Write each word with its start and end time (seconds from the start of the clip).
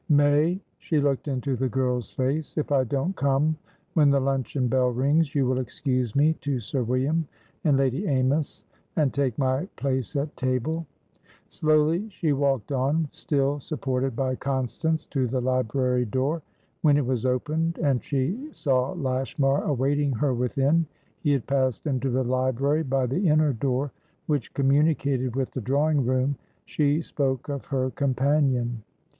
"May"she 0.09 0.99
looked 0.99 1.27
into 1.27 1.55
the 1.55 1.69
girl's 1.69 2.09
face"if 2.09 2.71
I 2.71 2.85
don't 2.85 3.15
come 3.15 3.55
when 3.93 4.09
the 4.09 4.19
luncheon 4.19 4.67
bell 4.67 4.89
rings, 4.89 5.35
you 5.35 5.45
will 5.45 5.59
excuse 5.59 6.15
me 6.15 6.33
to 6.41 6.59
Sir 6.59 6.81
William 6.81 7.27
and 7.65 7.77
Lady 7.77 8.07
Amys, 8.07 8.63
and 8.95 9.13
take 9.13 9.37
my 9.37 9.67
place 9.75 10.15
at 10.15 10.35
table." 10.35 10.87
Slowly 11.49 12.09
she 12.09 12.33
walked 12.33 12.71
on, 12.71 13.09
still 13.11 13.59
supported 13.59 14.15
by 14.15 14.33
Constance, 14.33 15.05
to 15.05 15.27
the 15.27 15.39
library 15.39 16.05
door. 16.05 16.41
When 16.81 16.97
it 16.97 17.05
was 17.05 17.23
opened, 17.23 17.77
and 17.77 18.03
she 18.03 18.49
saw 18.51 18.93
Lashmar 18.93 19.63
awaiting 19.65 20.13
her 20.13 20.33
within 20.33 20.87
(he 21.19 21.31
had 21.31 21.45
passed 21.45 21.85
into 21.85 22.09
the 22.09 22.23
library 22.23 22.81
by 22.81 23.05
the 23.05 23.27
inner 23.27 23.53
door 23.53 23.91
which 24.25 24.51
communicated 24.55 25.35
with 25.35 25.51
the 25.51 25.61
drawing 25.61 26.03
room), 26.03 26.37
she 26.65 27.01
spoke 27.03 27.49
of 27.49 27.65
her 27.65 27.91
companion. 27.91 28.81